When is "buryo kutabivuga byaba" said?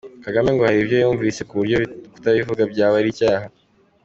1.59-2.95